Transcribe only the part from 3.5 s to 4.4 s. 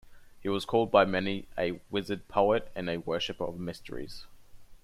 mysteries".